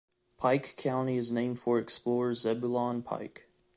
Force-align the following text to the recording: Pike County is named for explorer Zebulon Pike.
Pike 0.39 0.73
County 0.77 1.15
is 1.15 1.31
named 1.31 1.59
for 1.59 1.77
explorer 1.77 2.33
Zebulon 2.33 3.03
Pike. 3.03 3.47